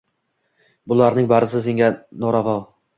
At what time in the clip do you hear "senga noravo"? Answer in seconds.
1.69-2.61